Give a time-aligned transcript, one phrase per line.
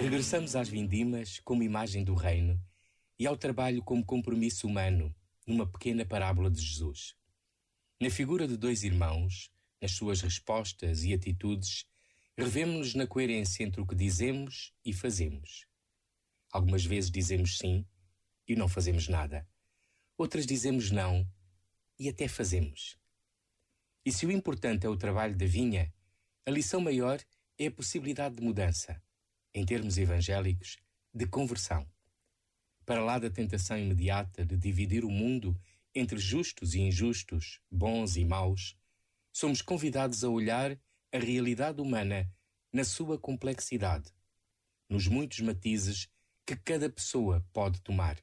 [0.00, 2.56] Regressamos às vindimas como imagem do reino
[3.18, 5.12] e ao trabalho como compromisso humano
[5.44, 7.16] numa pequena parábola de Jesus.
[8.00, 9.50] Na figura de dois irmãos,
[9.82, 11.84] nas suas respostas e atitudes,
[12.36, 15.66] revemos-nos na coerência entre o que dizemos e fazemos.
[16.52, 17.84] Algumas vezes dizemos sim
[18.46, 19.48] e não fazemos nada.
[20.16, 21.28] Outras dizemos não
[21.98, 22.96] e até fazemos.
[24.06, 25.92] E se o importante é o trabalho da vinha,
[26.46, 27.20] a lição maior
[27.58, 29.02] é a possibilidade de mudança,
[29.58, 30.76] em termos evangélicos,
[31.12, 31.86] de conversão.
[32.86, 35.60] Para lá da tentação imediata de dividir o mundo
[35.94, 38.76] entre justos e injustos, bons e maus,
[39.32, 40.78] somos convidados a olhar
[41.12, 42.30] a realidade humana
[42.72, 44.12] na sua complexidade,
[44.88, 46.08] nos muitos matizes
[46.46, 48.16] que cada pessoa pode tomar.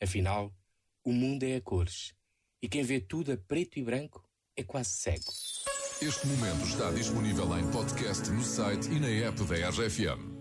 [0.00, 0.54] Afinal,
[1.02, 2.14] o mundo é a cores,
[2.62, 4.24] e quem vê tudo a preto e branco
[4.56, 5.32] é quase cego.
[6.00, 10.33] Este momento está disponível em podcast no site e na app da RFM.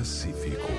[0.00, 0.72] Pacífico.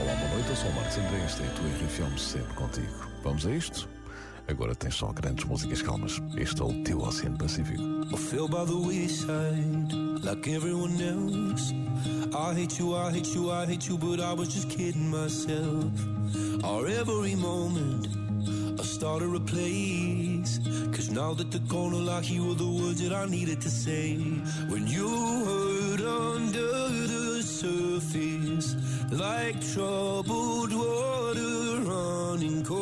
[0.00, 1.68] Olá, boa noite, eu sou o Marcos André, esta é a tua
[2.20, 3.08] sempre contigo.
[3.22, 4.01] Vamos a isto?
[4.48, 6.20] Agora tens só grandes músicas calmas.
[6.36, 7.82] Este é o teu Oceano Pacífico.
[8.12, 9.92] I feel by the wayside,
[10.22, 11.72] like everyone else.
[12.34, 15.92] I hate you, I hate you, I hate you, but I was just kidding myself.
[16.64, 18.08] Our every moment,
[18.78, 20.58] I started a place.
[20.92, 24.16] Cause now that they're gonna like you were the words that I needed to say.
[24.68, 25.08] When you
[25.44, 28.76] hurt under the surface,
[29.10, 32.81] like troubled water running cold.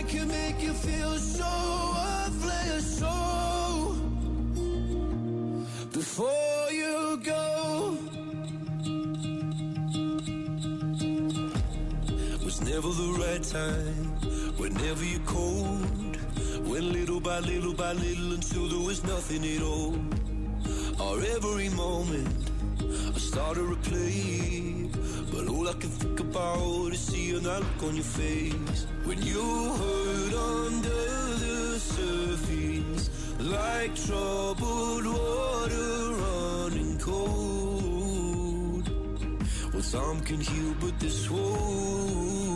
[0.00, 2.98] Your can make you feel so worthless.
[2.98, 3.96] So
[5.92, 7.96] before you go,
[12.44, 14.04] was never the right time.
[14.56, 16.16] Whenever you're cold,
[16.66, 19.96] went little by little by little until there was nothing at all.
[21.00, 22.50] Or every moment
[23.14, 24.90] I started to play.
[25.38, 28.86] But all I can think about is seeing that look on your face.
[29.04, 29.40] When you
[29.80, 31.04] hurt under
[31.44, 38.90] the surface, like troubled water running cold.
[39.72, 42.47] Well, some can heal, but this won't.